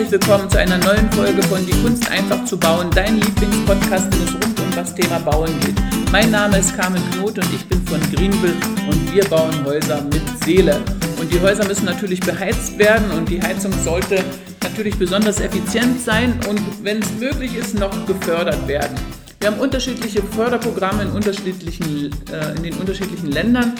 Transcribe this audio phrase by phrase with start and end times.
[0.00, 4.22] herzlich willkommen zu einer neuen Folge von Die Kunst einfach zu bauen, dein Lieblingspodcast, wenn
[4.22, 5.74] es rund um das Thema Bauen geht.
[6.10, 8.56] Mein Name ist Carmen Knot und ich bin von Greenville
[8.88, 10.80] und wir bauen Häuser mit Seele.
[11.20, 14.24] Und die Häuser müssen natürlich beheizt werden und die Heizung sollte
[14.62, 18.96] natürlich besonders effizient sein und wenn es möglich ist, noch gefördert werden.
[19.40, 23.74] Wir haben unterschiedliche Förderprogramme in, unterschiedlichen, äh, in den unterschiedlichen Ländern.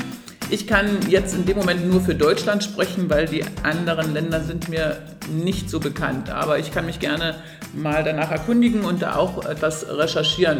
[0.53, 4.69] Ich kann jetzt in dem Moment nur für Deutschland sprechen, weil die anderen Länder sind
[4.69, 4.97] mir
[5.31, 6.29] nicht so bekannt.
[6.29, 7.37] Aber ich kann mich gerne
[7.73, 10.59] mal danach erkundigen und da auch etwas recherchieren.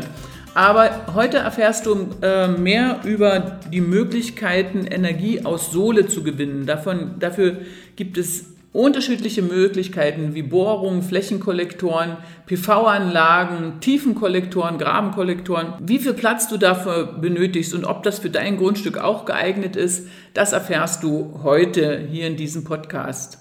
[0.55, 6.67] Aber heute erfährst du äh, mehr über die Möglichkeiten, Energie aus Sohle zu gewinnen.
[6.67, 7.57] Davon, dafür
[7.97, 12.17] gibt es unterschiedliche Möglichkeiten wie Bohrungen, Flächenkollektoren,
[12.47, 15.75] PV-Anlagen, Tiefenkollektoren, Grabenkollektoren.
[15.81, 20.07] Wie viel Platz du dafür benötigst und ob das für dein Grundstück auch geeignet ist,
[20.35, 23.39] das erfährst du heute hier in diesem Podcast.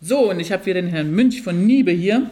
[0.00, 2.28] So, und ich habe hier den Herrn Münch von Niebe hier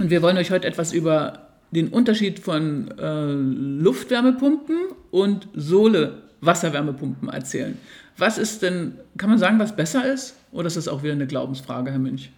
[0.00, 4.76] und wir wollen euch heute etwas über den Unterschied von äh, Luftwärmepumpen
[5.10, 7.78] und Sohle Wasserwärmepumpen erzählen.
[8.16, 10.34] Was ist denn, kann man sagen, was besser ist?
[10.52, 12.30] Oder ist das auch wieder eine Glaubensfrage, Herr Münch?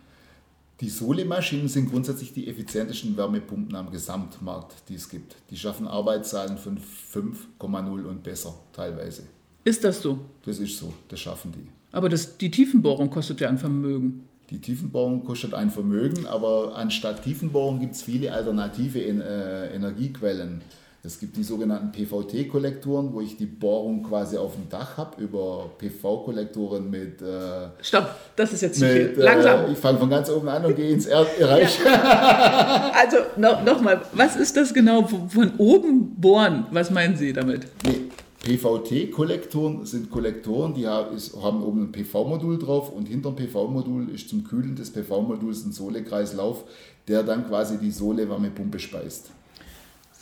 [0.80, 5.36] Die Sole-Maschinen sind grundsätzlich die effizientesten Wärmepumpen am Gesamtmarkt, die es gibt.
[5.50, 9.24] Die schaffen Arbeitszahlen von 5,0 und besser teilweise.
[9.64, 10.20] Ist das so?
[10.44, 11.68] Das ist so, das schaffen die.
[11.92, 14.26] Aber das, die Tiefenbohrung kostet ja ein Vermögen.
[14.48, 20.62] Die Tiefenbohrung kostet ein Vermögen, aber anstatt Tiefenbohrung gibt es viele alternative äh, Energiequellen.
[21.02, 25.70] Es gibt die sogenannten PVT-Kollektoren, wo ich die Bohrung quasi auf dem Dach habe, über
[25.78, 27.22] PV-Kollektoren mit.
[27.22, 29.14] Äh, Stopp, das ist jetzt zu viel.
[29.16, 29.64] Äh, Langsam.
[29.64, 31.78] Äh, ich fange von ganz oben an und gehe ins Erdbereich.
[31.84, 32.92] Ja.
[33.00, 35.04] Also no, nochmal, was ist das genau?
[35.04, 37.66] Von oben bohren, was meinen Sie damit?
[37.84, 38.10] Nee.
[38.42, 44.44] PVT-Kollektoren sind Kollektoren, die haben oben ein PV-Modul drauf und hinter dem PV-Modul ist zum
[44.44, 46.64] Kühlen des PV-Moduls ein Sohlekreislauf,
[47.08, 49.30] der dann quasi die Sohle-Wärmepumpe speist.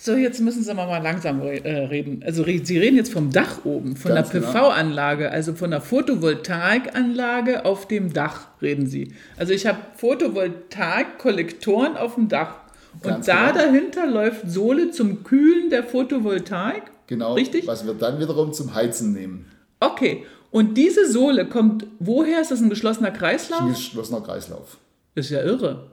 [0.00, 2.22] So, jetzt müssen Sie mal langsam äh, reden.
[2.24, 5.34] Also Sie reden jetzt vom Dach oben, von Ganz der PV-Anlage, genau.
[5.34, 9.12] also von der Photovoltaikanlage auf dem Dach reden Sie.
[9.36, 12.54] Also ich habe Photovoltaik-Kollektoren auf dem Dach.
[13.02, 13.64] Und Ganz da genau.
[13.64, 16.84] dahinter läuft Sohle zum Kühlen der Photovoltaik.
[17.08, 17.66] Genau, Richtig?
[17.66, 19.46] was wir dann wiederum zum Heizen nehmen.
[19.80, 22.40] Okay, und diese Sohle kommt woher?
[22.40, 23.62] Ist das ein geschlossener Kreislauf?
[23.62, 24.76] Ein geschlossener Kreislauf.
[25.16, 25.88] Ist ja irre.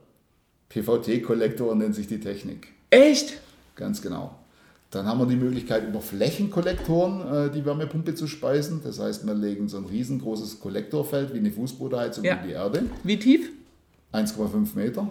[0.69, 2.67] PVT-Kollektor nennt sich die Technik.
[2.91, 3.39] Echt?
[3.75, 4.35] Ganz genau.
[4.91, 8.81] Dann haben wir die Möglichkeit, über Flächenkollektoren äh, die Wärmepumpe zu speisen.
[8.83, 12.35] Das heißt, wir legen so ein riesengroßes Kollektorfeld wie eine Fußbodenheizung ja.
[12.35, 12.83] in die Erde.
[13.03, 13.51] Wie tief?
[14.13, 15.09] 1,5 Meter.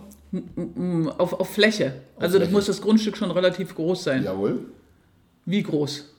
[1.19, 1.95] Auf, auf Fläche.
[2.17, 2.53] Auf also Fläche.
[2.53, 4.25] muss das Grundstück schon relativ groß sein.
[4.25, 4.61] Jawohl.
[5.45, 6.11] Wie groß?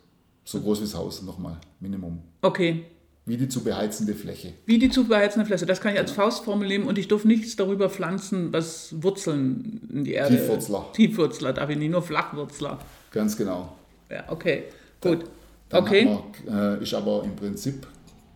[0.44, 2.22] So groß wie das Haus nochmal, Minimum.
[2.44, 2.85] Okay.
[3.28, 4.53] Wie die zu beheizende Fläche.
[4.66, 5.66] Wie die zu beheizende Fläche.
[5.66, 6.16] Das kann ich als ja.
[6.16, 10.38] Faustformel nehmen und ich darf nichts darüber pflanzen, was Wurzeln in die Erde.
[10.38, 10.86] Tiefwurzler.
[10.94, 12.78] Tiefwurzler darf ich nicht, nur Flachwurzler.
[13.09, 13.74] Ganz genau.
[14.12, 14.66] Ja, okay.
[15.02, 15.25] Gut.
[15.69, 16.06] Dann okay.
[16.46, 17.88] Man, äh, ist aber im Prinzip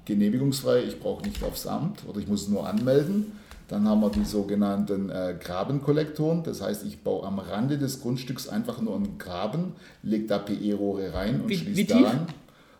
[0.05, 0.83] genehmigungsfrei.
[0.83, 3.31] Ich brauche nicht aufs Amt oder ich muss es nur anmelden.
[3.67, 6.41] Dann haben wir die sogenannten äh, Grabenkollektoren.
[6.41, 11.13] Das heißt, ich baue am Rande des Grundstücks einfach nur einen Graben, lege da PE-Rohre
[11.13, 12.25] rein und schließe daran.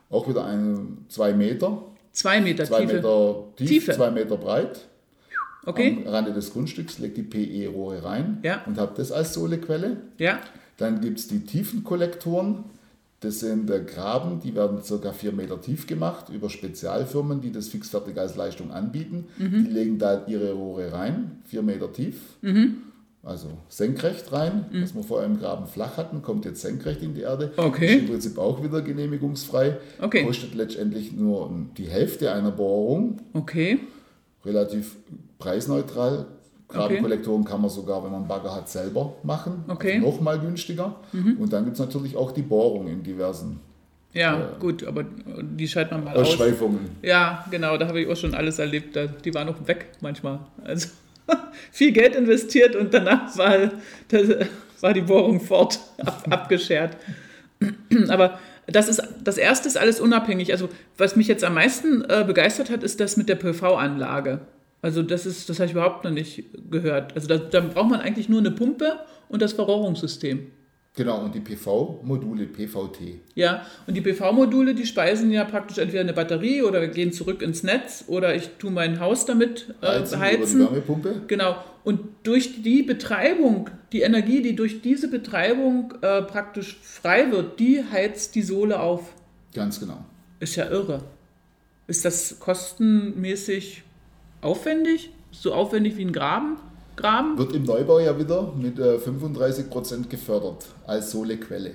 [0.09, 1.83] Auch wieder ein, zwei Meter.
[2.19, 2.95] Zwei Meter zwei Tiefe.
[2.95, 3.91] Meter tief, Tiefe.
[3.93, 4.87] zwei Meter breit.
[5.65, 6.03] Okay.
[6.05, 8.61] Am Rande des Grundstücks lege die PE-Rohre rein ja.
[8.65, 10.01] und habe das als Sohlequelle.
[10.17, 10.41] Ja.
[10.75, 12.65] Dann gibt es die Tiefenkollektoren.
[13.21, 15.13] Das sind Graben, die werden ca.
[15.13, 19.27] 4 Meter tief gemacht über Spezialfirmen, die das fixfertig als Leistung anbieten.
[19.37, 19.63] Mhm.
[19.63, 22.17] Die legen da ihre Rohre rein, 4 Meter tief.
[22.41, 22.83] Mhm.
[23.21, 24.83] Also senkrecht rein, mhm.
[24.83, 27.51] was wir vorher im Graben flach hatten, kommt jetzt senkrecht in die Erde.
[27.57, 27.85] Okay.
[27.85, 29.77] Ist im Prinzip auch wieder genehmigungsfrei.
[30.01, 30.23] Okay.
[30.23, 33.17] Kostet letztendlich nur die Hälfte einer Bohrung.
[33.33, 33.79] Okay.
[34.45, 34.95] Relativ
[35.37, 36.27] preisneutral.
[36.69, 37.51] Grabenkollektoren okay.
[37.51, 39.65] kann man sogar, wenn man einen Bagger hat, selber machen.
[39.67, 39.95] Okay.
[39.95, 40.95] Also noch mal günstiger.
[41.11, 41.37] Mhm.
[41.39, 43.59] Und dann gibt es natürlich auch die Bohrung in diversen
[44.13, 46.79] ja, äh, gut, aber die schaltet man mal Ausschweifungen.
[46.79, 46.89] aus.
[47.03, 48.97] Ja, genau, da habe ich auch schon alles erlebt.
[49.23, 50.39] Die waren noch weg manchmal.
[50.63, 50.89] Also
[51.71, 53.71] viel Geld investiert und danach war,
[54.81, 56.97] war die Bohrung fort, ab, abgeschert.
[58.09, 60.51] Aber das ist das erste ist alles unabhängig.
[60.51, 64.41] Also was mich jetzt am meisten äh, begeistert hat, ist das mit der PV-Anlage.
[64.81, 67.13] Also das ist, das habe ich überhaupt noch nicht gehört.
[67.15, 70.51] Also da, da braucht man eigentlich nur eine Pumpe und das Verrohrungssystem.
[70.99, 73.21] Genau, und die PV-Module, PVT.
[73.33, 77.63] Ja, und die PV-Module, die speisen ja praktisch entweder eine Batterie oder gehen zurück ins
[77.63, 80.19] Netz oder ich tue mein Haus damit äh, heizen.
[80.19, 80.59] heizen.
[80.59, 81.21] Über die Wärmepumpe.
[81.27, 81.55] Genau.
[81.85, 87.81] Und durch die Betreibung, die Energie, die durch diese Betreibung äh, praktisch frei wird, die
[87.81, 89.13] heizt die Sohle auf.
[89.53, 90.03] Ganz genau.
[90.41, 91.05] Ist ja irre.
[91.87, 93.83] Ist das kostenmäßig
[94.41, 95.11] aufwendig?
[95.31, 96.57] So aufwendig wie ein Graben?
[96.99, 97.37] Graben?
[97.37, 101.71] Wird im Neubau ja wieder mit äh, 35% gefördert als Sohlequelle.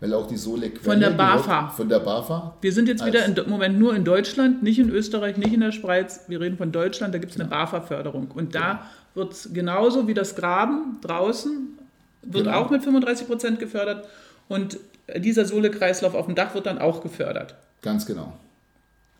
[0.00, 0.82] Weil auch die Sohlequelle.
[0.84, 1.68] Von der BAFA.
[1.68, 2.54] Von der BAFA.
[2.60, 5.72] Wir sind jetzt wieder im Moment nur in Deutschland, nicht in Österreich, nicht in der
[5.72, 6.20] Schweiz.
[6.28, 8.30] Wir reden von Deutschland, da gibt es eine BAFA-Förderung.
[8.32, 8.80] Und da Genau.
[9.14, 11.76] wird es genauso wie das Graben draußen,
[12.22, 12.58] wird Genau.
[12.58, 14.06] auch mit 35% gefördert.
[14.48, 14.78] Und
[15.16, 17.54] dieser Sohlekreislauf auf dem Dach wird dann auch gefördert.
[17.82, 18.32] Ganz genau.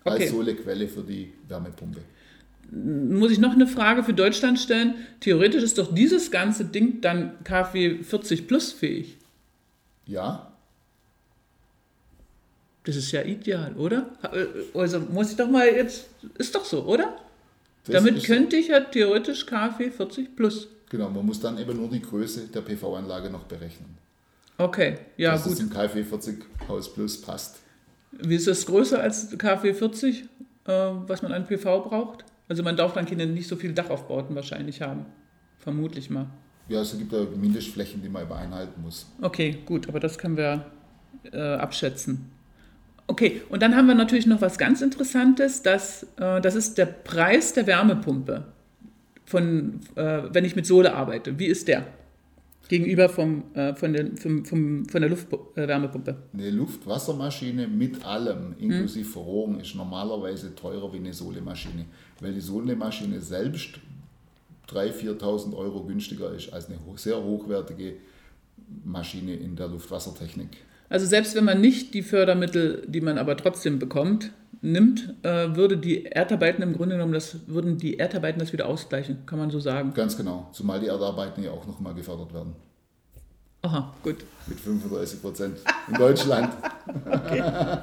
[0.04, 0.22] Okay.
[0.22, 2.00] Als Sohlequelle für die Wärmepumpe.
[2.70, 4.94] Muss ich noch eine Frage für Deutschland stellen?
[5.20, 9.16] Theoretisch ist doch dieses ganze Ding dann KfW 40 plus fähig.
[10.06, 10.52] Ja,
[12.84, 14.06] Das ist ja ideal, oder?
[14.74, 17.18] Also muss ich doch mal jetzt, ist doch so, oder?
[17.84, 20.68] das Damit könnte ich ja theoretisch KfW 40 plus.
[20.90, 23.98] Genau, man muss dann eben nur die Größe der PV-Anlage noch berechnen.
[24.56, 25.52] Okay, ja dass gut.
[25.54, 27.58] es im KfW 40 Haus Plus passt.
[28.12, 30.26] Wie ist das größer als KfW 40, äh,
[30.66, 32.24] was man an PV braucht?
[32.48, 35.06] Also man darf dann keine nicht so viele Dachaufbauten wahrscheinlich haben.
[35.58, 36.26] Vermutlich mal.
[36.68, 39.06] Ja, es gibt ja Mindestflächen, die man immer einhalten muss.
[39.20, 40.66] Okay, gut, aber das können wir
[41.32, 42.30] äh, abschätzen.
[43.06, 46.86] Okay, und dann haben wir natürlich noch was ganz Interessantes, das, äh, das ist der
[46.86, 48.44] Preis der Wärmepumpe,
[49.24, 51.38] von, äh, wenn ich mit Sohle arbeite.
[51.38, 51.86] Wie ist der?
[52.68, 56.16] Gegenüber vom, äh, von, den, vom, vom, von der Luftwärmepumpe.
[56.34, 58.70] Eine Luftwassermaschine mit allem, Hm.
[58.70, 61.86] inklusive Verrohrung, ist normalerweise teurer wie eine Sohlemaschine.
[62.20, 63.80] Weil die Sohlemaschine selbst
[64.68, 67.94] 3.000, 4.000 Euro günstiger ist als eine sehr hochwertige
[68.84, 70.58] Maschine in der Luftwassertechnik.
[70.88, 75.76] Also selbst wenn man nicht die Fördermittel, die man aber trotzdem bekommt, nimmt, äh, würde
[75.76, 79.60] die Erdarbeiten im Grunde genommen, das würden die Erdarbeiten das wieder ausgleichen, kann man so
[79.60, 79.92] sagen.
[79.94, 82.54] Ganz genau, zumal die Erdarbeiten ja auch nochmal gefördert werden.
[83.62, 84.16] Aha, gut.
[84.46, 85.58] Mit 35 Prozent
[85.88, 86.52] in Deutschland.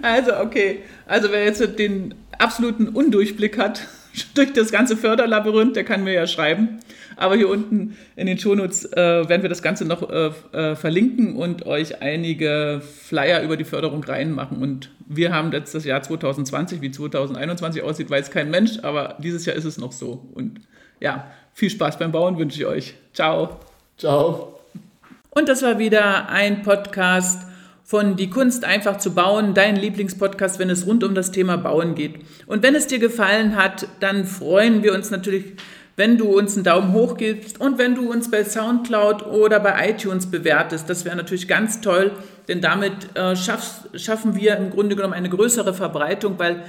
[0.00, 0.82] Also, okay.
[1.06, 3.82] Also, wer jetzt den absoluten Undurchblick hat
[4.34, 6.80] durch das ganze Förderlabyrinth, der kann mir ja schreiben.
[7.16, 8.96] Aber hier unten in den Shownotes äh,
[9.28, 14.02] werden wir das Ganze noch äh, äh, verlinken und euch einige Flyer über die Förderung
[14.02, 14.58] reinmachen.
[14.58, 19.44] Und wir haben jetzt das Jahr 2020, wie 2021 aussieht, weiß kein Mensch, aber dieses
[19.44, 20.26] Jahr ist es noch so.
[20.34, 20.60] Und
[21.00, 22.94] ja, viel Spaß beim Bauen wünsche ich euch.
[23.12, 23.60] Ciao.
[23.98, 24.58] Ciao.
[25.30, 27.51] Und das war wieder ein Podcast
[27.92, 31.94] von Die Kunst einfach zu bauen, dein Lieblingspodcast, wenn es rund um das Thema Bauen
[31.94, 32.14] geht.
[32.46, 35.44] Und wenn es dir gefallen hat, dann freuen wir uns natürlich,
[35.96, 39.90] wenn du uns einen Daumen hoch gibst und wenn du uns bei SoundCloud oder bei
[39.90, 40.88] iTunes bewertest.
[40.88, 42.12] Das wäre natürlich ganz toll,
[42.48, 46.62] denn damit äh, schaffst, schaffen wir im Grunde genommen eine größere Verbreitung, weil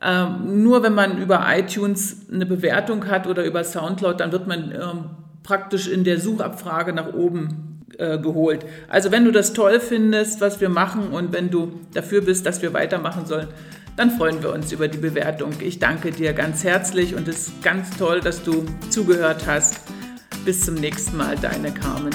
[0.00, 4.72] ähm, nur wenn man über iTunes eine Bewertung hat oder über SoundCloud, dann wird man
[4.72, 5.10] ähm,
[5.42, 8.64] praktisch in der Suchabfrage nach oben äh, geholt.
[8.88, 12.62] Also wenn du das toll findest, was wir machen und wenn du dafür bist, dass
[12.62, 13.48] wir weitermachen sollen,
[13.96, 15.52] dann freuen wir uns über die Bewertung.
[15.60, 19.80] Ich danke dir ganz herzlich und es ist ganz toll, dass du zugehört hast.
[20.44, 22.14] Bis zum nächsten Mal, deine Carmen.